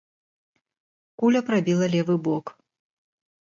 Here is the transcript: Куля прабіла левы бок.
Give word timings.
Куля 1.23 1.41
прабіла 1.51 1.85
левы 1.97 2.15
бок. 2.29 2.45